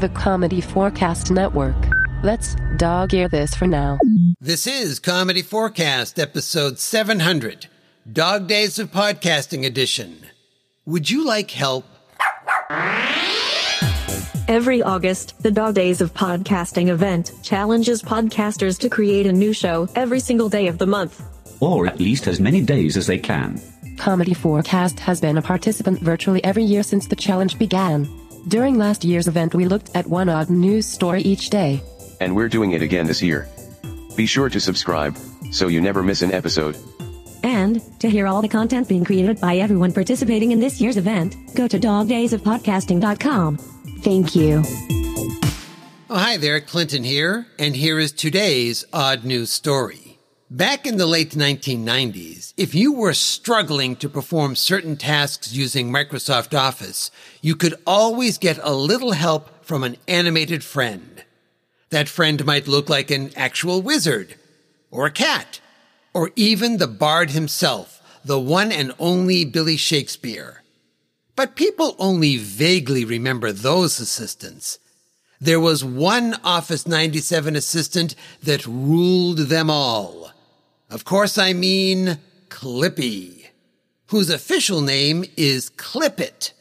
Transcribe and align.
the 0.00 0.08
Comedy4Cast 0.10 1.30
Network. 1.32 1.74
Let's 2.22 2.54
dog 2.76 3.12
ear 3.14 3.28
this 3.28 3.54
for 3.54 3.66
now. 3.66 3.98
This 4.40 4.66
is 4.66 5.00
Comedy4Cast, 5.00 6.20
episode 6.22 6.78
700, 6.78 7.66
Dog 8.12 8.46
Days 8.46 8.78
of 8.78 8.92
Podcasting 8.92 9.66
Edition. 9.66 10.24
Would 10.86 11.10
you 11.10 11.24
like 11.26 11.50
help? 11.50 11.84
Every 14.46 14.82
August, 14.82 15.42
the 15.42 15.50
Dog 15.50 15.74
Days 15.74 16.00
of 16.00 16.14
Podcasting 16.14 16.88
event 16.88 17.32
challenges 17.42 18.00
podcasters 18.00 18.78
to 18.78 18.88
create 18.88 19.26
a 19.26 19.32
new 19.32 19.52
show 19.52 19.88
every 19.96 20.20
single 20.20 20.48
day 20.48 20.68
of 20.68 20.78
the 20.78 20.86
month. 20.86 21.22
or 21.60 21.88
at 21.88 21.98
least 21.98 22.28
as 22.28 22.38
many 22.38 22.60
days 22.62 22.96
as 22.96 23.08
they 23.08 23.18
can. 23.18 23.56
Comedy4Cast 23.96 25.00
has 25.00 25.20
been 25.20 25.36
a 25.38 25.42
participant 25.42 25.98
virtually 26.00 26.42
every 26.44 26.62
year 26.62 26.84
since 26.84 27.08
the 27.08 27.16
challenge 27.16 27.58
began. 27.58 28.08
During 28.48 28.78
last 28.78 29.04
year's 29.04 29.28
event, 29.28 29.54
we 29.54 29.66
looked 29.66 29.94
at 29.94 30.06
one 30.06 30.30
odd 30.30 30.48
news 30.48 30.86
story 30.86 31.20
each 31.20 31.50
day. 31.50 31.82
And 32.18 32.34
we're 32.34 32.48
doing 32.48 32.72
it 32.72 32.80
again 32.80 33.06
this 33.06 33.22
year. 33.22 33.46
Be 34.16 34.24
sure 34.24 34.48
to 34.48 34.58
subscribe, 34.58 35.18
so 35.52 35.68
you 35.68 35.82
never 35.82 36.02
miss 36.02 36.22
an 36.22 36.32
episode. 36.32 36.74
And 37.42 37.82
to 38.00 38.08
hear 38.08 38.26
all 38.26 38.40
the 38.40 38.48
content 38.48 38.88
being 38.88 39.04
created 39.04 39.38
by 39.38 39.58
everyone 39.58 39.92
participating 39.92 40.52
in 40.52 40.60
this 40.60 40.80
year's 40.80 40.96
event, 40.96 41.36
go 41.54 41.68
to 41.68 41.78
dogdaysofpodcasting.com. 41.78 43.58
Thank 44.00 44.34
you. 44.34 44.62
Oh, 46.08 46.16
hi 46.16 46.38
there, 46.38 46.62
Clinton 46.62 47.04
here, 47.04 47.46
and 47.58 47.76
here 47.76 47.98
is 47.98 48.12
today's 48.12 48.82
odd 48.94 49.24
news 49.24 49.50
story. 49.50 50.07
Back 50.50 50.86
in 50.86 50.96
the 50.96 51.04
late 51.04 51.32
1990s, 51.32 52.54
if 52.56 52.74
you 52.74 52.94
were 52.94 53.12
struggling 53.12 53.96
to 53.96 54.08
perform 54.08 54.56
certain 54.56 54.96
tasks 54.96 55.52
using 55.52 55.92
Microsoft 55.92 56.58
Office, 56.58 57.10
you 57.42 57.54
could 57.54 57.74
always 57.86 58.38
get 58.38 58.58
a 58.62 58.72
little 58.72 59.12
help 59.12 59.62
from 59.62 59.84
an 59.84 59.98
animated 60.08 60.64
friend. 60.64 61.22
That 61.90 62.08
friend 62.08 62.46
might 62.46 62.66
look 62.66 62.88
like 62.88 63.10
an 63.10 63.30
actual 63.36 63.82
wizard, 63.82 64.36
or 64.90 65.04
a 65.04 65.10
cat, 65.10 65.60
or 66.14 66.30
even 66.34 66.78
the 66.78 66.86
bard 66.86 67.32
himself, 67.32 68.00
the 68.24 68.40
one 68.40 68.72
and 68.72 68.94
only 68.98 69.44
Billy 69.44 69.76
Shakespeare. 69.76 70.62
But 71.36 71.56
people 71.56 71.94
only 71.98 72.38
vaguely 72.38 73.04
remember 73.04 73.52
those 73.52 74.00
assistants. 74.00 74.78
There 75.42 75.60
was 75.60 75.84
one 75.84 76.36
Office 76.42 76.86
97 76.86 77.54
assistant 77.54 78.14
that 78.42 78.66
ruled 78.66 79.36
them 79.36 79.68
all. 79.68 80.32
Of 80.90 81.04
course, 81.04 81.36
I 81.36 81.52
mean 81.52 82.18
Clippy, 82.48 83.48
whose 84.06 84.30
official 84.30 84.80
name 84.80 85.24
is 85.36 85.68
Clippit. 85.70 86.52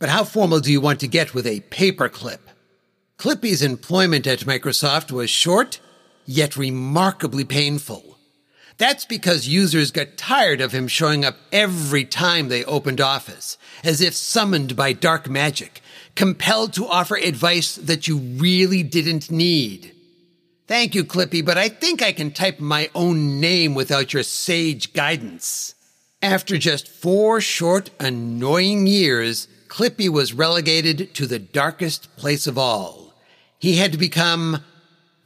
But 0.00 0.08
how 0.08 0.24
formal 0.24 0.58
do 0.58 0.72
you 0.72 0.80
want 0.80 0.98
to 1.00 1.06
get 1.06 1.34
with 1.34 1.46
a 1.46 1.60
paperclip? 1.60 2.40
Clippy's 3.16 3.62
employment 3.62 4.26
at 4.26 4.40
Microsoft 4.40 5.12
was 5.12 5.30
short, 5.30 5.78
yet 6.26 6.56
remarkably 6.56 7.44
painful. 7.44 8.18
That's 8.76 9.04
because 9.04 9.46
users 9.46 9.92
got 9.92 10.16
tired 10.16 10.60
of 10.60 10.72
him 10.72 10.88
showing 10.88 11.24
up 11.24 11.36
every 11.52 12.04
time 12.04 12.48
they 12.48 12.64
opened 12.64 13.00
Office, 13.00 13.56
as 13.84 14.00
if 14.00 14.14
summoned 14.14 14.74
by 14.74 14.94
dark 14.94 15.28
magic, 15.28 15.80
compelled 16.16 16.72
to 16.72 16.88
offer 16.88 17.16
advice 17.16 17.76
that 17.76 18.08
you 18.08 18.16
really 18.16 18.82
didn't 18.82 19.30
need. 19.30 19.94
Thank 20.70 20.94
you, 20.94 21.04
Clippy, 21.04 21.44
but 21.44 21.58
I 21.58 21.68
think 21.68 22.00
I 22.00 22.12
can 22.12 22.30
type 22.30 22.60
my 22.60 22.90
own 22.94 23.40
name 23.40 23.74
without 23.74 24.12
your 24.12 24.22
sage 24.22 24.92
guidance. 24.92 25.74
After 26.22 26.58
just 26.58 26.86
four 26.86 27.40
short, 27.40 27.90
annoying 27.98 28.86
years, 28.86 29.48
Clippy 29.66 30.08
was 30.08 30.32
relegated 30.32 31.12
to 31.14 31.26
the 31.26 31.40
darkest 31.40 32.14
place 32.14 32.46
of 32.46 32.56
all. 32.56 33.14
He 33.58 33.78
had 33.78 33.90
to 33.90 33.98
become 33.98 34.62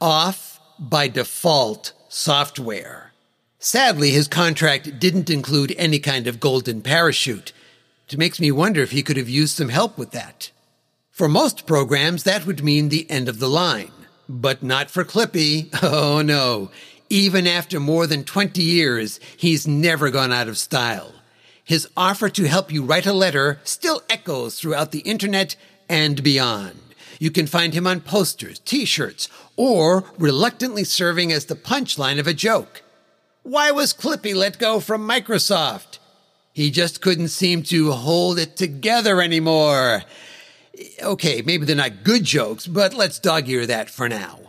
off 0.01 0.59
by 0.79 1.09
default 1.09 1.93
software. 2.09 3.13
Sadly, 3.59 4.09
his 4.09 4.27
contract 4.27 4.99
didn't 4.99 5.29
include 5.29 5.75
any 5.77 5.99
kind 5.99 6.25
of 6.25 6.39
golden 6.39 6.81
parachute. 6.81 7.53
It 8.09 8.17
makes 8.17 8.39
me 8.39 8.49
wonder 8.49 8.81
if 8.81 8.89
he 8.89 9.03
could 9.03 9.17
have 9.17 9.29
used 9.29 9.55
some 9.55 9.69
help 9.69 9.95
with 9.95 10.09
that. 10.09 10.49
For 11.11 11.29
most 11.29 11.67
programs, 11.67 12.23
that 12.23 12.47
would 12.47 12.63
mean 12.63 12.89
the 12.89 13.07
end 13.11 13.29
of 13.29 13.37
the 13.37 13.47
line. 13.47 13.91
But 14.27 14.63
not 14.63 14.89
for 14.89 15.03
Clippy. 15.03 15.69
Oh 15.83 16.21
no. 16.21 16.71
Even 17.09 17.45
after 17.45 17.79
more 17.79 18.07
than 18.07 18.23
20 18.23 18.61
years, 18.61 19.19
he's 19.37 19.67
never 19.67 20.09
gone 20.09 20.33
out 20.33 20.47
of 20.47 20.57
style. 20.57 21.13
His 21.63 21.87
offer 21.95 22.29
to 22.29 22.47
help 22.47 22.71
you 22.71 22.83
write 22.83 23.05
a 23.05 23.13
letter 23.13 23.59
still 23.63 24.01
echoes 24.09 24.59
throughout 24.59 24.91
the 24.91 24.99
internet 24.99 25.55
and 25.87 26.23
beyond. 26.23 26.79
You 27.19 27.31
can 27.31 27.47
find 27.47 27.73
him 27.73 27.87
on 27.87 28.01
posters, 28.01 28.59
t-shirts, 28.59 29.29
or 29.55 30.03
reluctantly 30.17 30.83
serving 30.83 31.31
as 31.31 31.45
the 31.45 31.55
punchline 31.55 32.19
of 32.19 32.27
a 32.27 32.33
joke. 32.33 32.81
Why 33.43 33.71
was 33.71 33.93
Clippy 33.93 34.35
let 34.35 34.57
go 34.59 34.79
from 34.79 35.07
Microsoft? 35.07 35.99
He 36.51 36.71
just 36.71 37.01
couldn't 37.01 37.29
seem 37.29 37.63
to 37.63 37.91
hold 37.91 38.39
it 38.39 38.57
together 38.57 39.21
anymore. 39.21 40.03
Okay, 41.01 41.41
maybe 41.41 41.65
they're 41.65 41.75
not 41.75 42.03
good 42.03 42.23
jokes, 42.23 42.67
but 42.67 42.93
let's 42.93 43.19
dog 43.19 43.47
ear 43.49 43.65
that 43.65 43.89
for 43.89 44.09
now. 44.09 44.39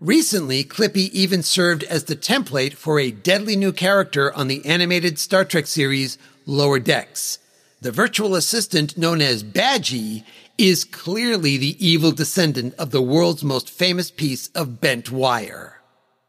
Recently, 0.00 0.62
Clippy 0.62 1.10
even 1.12 1.42
served 1.42 1.82
as 1.84 2.04
the 2.04 2.16
template 2.16 2.74
for 2.74 3.00
a 3.00 3.10
deadly 3.10 3.56
new 3.56 3.72
character 3.72 4.32
on 4.34 4.48
the 4.48 4.64
animated 4.66 5.18
Star 5.18 5.44
Trek 5.44 5.66
series 5.66 6.18
Lower 6.44 6.78
Decks. 6.78 7.38
The 7.80 7.92
virtual 7.92 8.34
assistant 8.34 8.98
known 8.98 9.22
as 9.22 9.44
Badgey 9.44 10.24
is 10.58 10.84
clearly 10.84 11.56
the 11.56 11.86
evil 11.86 12.12
descendant 12.12 12.74
of 12.74 12.90
the 12.90 13.02
world's 13.02 13.44
most 13.44 13.70
famous 13.70 14.10
piece 14.10 14.48
of 14.48 14.80
bent 14.80 15.10
wire. 15.10 15.80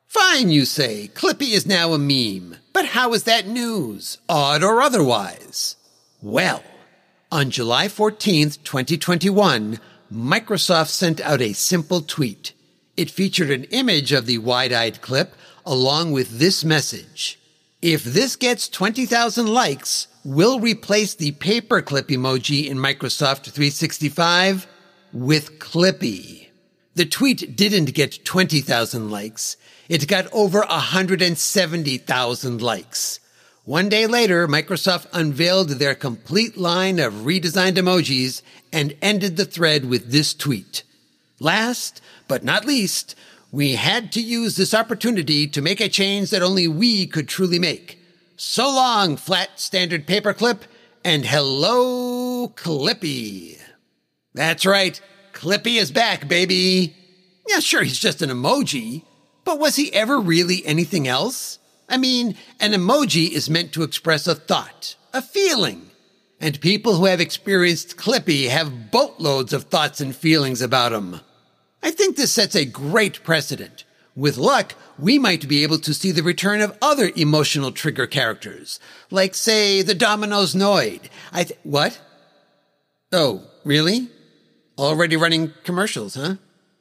Fine, 0.07 0.49
you 0.49 0.65
say. 0.65 1.09
Clippy 1.13 1.51
is 1.53 1.65
now 1.65 1.93
a 1.93 1.97
meme. 1.97 2.57
But 2.73 2.85
how 2.85 3.13
is 3.13 3.23
that 3.23 3.47
news? 3.47 4.17
Odd 4.29 4.63
or 4.63 4.81
otherwise? 4.81 5.75
Well, 6.21 6.63
on 7.31 7.51
July 7.51 7.87
14th, 7.87 8.63
2021, 8.63 9.79
Microsoft 10.11 10.89
sent 10.89 11.21
out 11.21 11.41
a 11.41 11.53
simple 11.53 12.01
tweet. 12.01 12.53
It 12.95 13.11
featured 13.11 13.51
an 13.51 13.65
image 13.65 14.13
of 14.13 14.25
the 14.25 14.37
wide-eyed 14.37 15.01
clip 15.01 15.35
along 15.65 16.13
with 16.13 16.39
this 16.39 16.63
message. 16.63 17.39
If 17.81 18.03
this 18.03 18.35
gets 18.35 18.69
20,000 18.69 19.47
likes, 19.47 20.07
we'll 20.23 20.59
replace 20.59 21.13
the 21.13 21.33
paperclip 21.33 22.07
emoji 22.07 22.67
in 22.67 22.77
Microsoft 22.77 23.51
365 23.51 24.65
with 25.11 25.59
Clippy. 25.59 26.47
The 26.95 27.05
tweet 27.05 27.55
didn't 27.55 27.93
get 27.93 28.25
20,000 28.25 29.11
likes. 29.11 29.57
It 29.89 30.07
got 30.07 30.31
over 30.33 30.61
170,000 30.61 32.61
likes. 32.61 33.19
One 33.67 33.89
day 33.89 34.07
later, 34.07 34.47
Microsoft 34.47 35.07
unveiled 35.11 35.71
their 35.71 35.93
complete 35.93 36.55
line 36.55 36.99
of 36.99 37.25
redesigned 37.25 37.73
emojis 37.73 38.41
and 38.71 38.95
ended 39.01 39.35
the 39.35 39.43
thread 39.43 39.83
with 39.83 40.09
this 40.09 40.33
tweet. 40.33 40.83
Last 41.41 41.99
but 42.29 42.45
not 42.45 42.63
least, 42.63 43.13
we 43.51 43.75
had 43.75 44.13
to 44.13 44.21
use 44.21 44.55
this 44.55 44.73
opportunity 44.73 45.47
to 45.47 45.61
make 45.61 45.81
a 45.81 45.89
change 45.89 46.29
that 46.29 46.41
only 46.41 46.69
we 46.69 47.07
could 47.07 47.27
truly 47.27 47.59
make. 47.59 47.99
So 48.37 48.67
long, 48.67 49.17
flat 49.17 49.59
standard 49.59 50.07
paperclip, 50.07 50.61
and 51.03 51.25
hello, 51.25 52.47
Clippy. 52.47 53.59
That's 54.33 54.65
right, 54.65 55.01
Clippy 55.33 55.75
is 55.75 55.91
back, 55.91 56.29
baby. 56.29 56.95
Yeah, 57.45 57.59
sure, 57.59 57.83
he's 57.83 57.99
just 57.99 58.21
an 58.21 58.29
emoji, 58.29 59.03
but 59.43 59.59
was 59.59 59.75
he 59.75 59.91
ever 59.91 60.21
really 60.21 60.65
anything 60.65 61.05
else? 61.05 61.59
I 61.89 61.97
mean, 61.97 62.35
an 62.59 62.71
emoji 62.73 63.31
is 63.31 63.49
meant 63.49 63.71
to 63.73 63.83
express 63.83 64.27
a 64.27 64.35
thought, 64.35 64.95
a 65.13 65.21
feeling. 65.21 65.89
And 66.39 66.61
people 66.61 66.95
who 66.95 67.05
have 67.05 67.21
experienced 67.21 67.97
Clippy 67.97 68.49
have 68.49 68.91
boatloads 68.91 69.53
of 69.53 69.65
thoughts 69.65 70.01
and 70.01 70.15
feelings 70.15 70.61
about 70.61 70.93
him. 70.93 71.21
I 71.81 71.91
think 71.91 72.15
this 72.15 72.33
sets 72.33 72.55
a 72.55 72.65
great 72.65 73.23
precedent. 73.23 73.85
With 74.15 74.37
luck, 74.37 74.73
we 74.97 75.19
might 75.19 75.47
be 75.47 75.63
able 75.63 75.77
to 75.79 75.93
see 75.93 76.11
the 76.11 76.23
return 76.23 76.61
of 76.61 76.77
other 76.81 77.11
emotional 77.15 77.71
trigger 77.71 78.07
characters, 78.07 78.79
like, 79.11 79.35
say, 79.35 79.83
the 79.83 79.93
Domino's 79.93 80.55
Noid. 80.55 81.01
I 81.31 81.43
th- 81.43 81.59
what? 81.63 81.99
Oh, 83.11 83.43
really? 83.63 84.09
Already 84.77 85.15
running 85.15 85.53
commercials, 85.63 86.15
huh? 86.15 86.35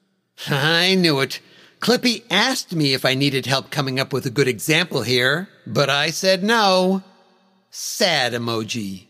I 0.49 0.94
knew 0.94 1.20
it. 1.20 1.41
Clippy 1.81 2.25
asked 2.31 2.75
me 2.75 2.94
if 2.94 3.05
I 3.05 3.14
needed 3.14 3.46
help 3.46 3.70
coming 3.70 4.00
up 4.00 4.12
with 4.12 4.26
a 4.26 4.31
good 4.31 4.49
example 4.49 5.02
here, 5.02 5.49
but 5.67 5.90
I 5.90 6.11
said 6.11 6.43
no. 6.43 7.02
Sad 7.70 8.32
emoji. 8.32 9.06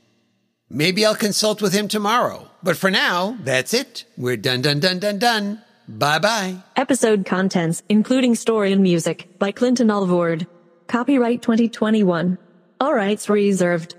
Maybe 0.69 1.07
I'll 1.07 1.15
consult 1.15 1.63
with 1.63 1.73
him 1.73 1.87
tomorrow. 1.87 2.51
But 2.63 2.77
for 2.77 2.91
now, 2.91 3.39
that's 3.43 3.73
it. 3.73 4.05
We're 4.17 4.37
done, 4.37 4.63
done, 4.63 4.81
done, 4.81 4.99
done, 4.99 5.19
done. 5.19 5.63
Bye 5.89 6.19
bye. 6.19 6.57
Episode 6.75 7.25
contents, 7.25 7.85
including 7.89 8.35
story 8.35 8.73
and 8.73 8.83
music, 8.83 9.39
by 9.39 9.53
Clinton 9.53 9.89
Alvord. 9.91 10.49
Copyright 10.89 11.43
2021. 11.43 12.39
All 12.81 12.93
rights 12.93 13.29
reserved. 13.29 13.95